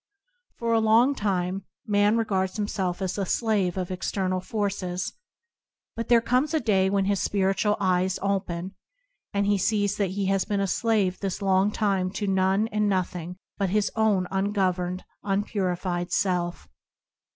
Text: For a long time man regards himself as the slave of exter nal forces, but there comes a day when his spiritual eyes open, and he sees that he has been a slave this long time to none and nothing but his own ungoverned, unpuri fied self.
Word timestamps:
For 0.57 0.73
a 0.73 0.79
long 0.79 1.13
time 1.13 1.63
man 1.85 2.17
regards 2.17 2.55
himself 2.55 3.03
as 3.03 3.13
the 3.13 3.25
slave 3.27 3.77
of 3.77 3.91
exter 3.91 4.27
nal 4.27 4.39
forces, 4.41 5.13
but 5.95 6.07
there 6.07 6.21
comes 6.21 6.55
a 6.55 6.59
day 6.59 6.89
when 6.89 7.05
his 7.05 7.19
spiritual 7.19 7.77
eyes 7.79 8.17
open, 8.23 8.73
and 9.31 9.45
he 9.45 9.59
sees 9.59 9.97
that 9.97 10.09
he 10.09 10.25
has 10.25 10.43
been 10.43 10.59
a 10.59 10.65
slave 10.65 11.19
this 11.19 11.39
long 11.39 11.71
time 11.71 12.09
to 12.13 12.25
none 12.25 12.67
and 12.69 12.89
nothing 12.89 13.37
but 13.59 13.69
his 13.69 13.91
own 13.95 14.27
ungoverned, 14.31 15.03
unpuri 15.23 15.77
fied 15.77 16.11
self. 16.11 16.67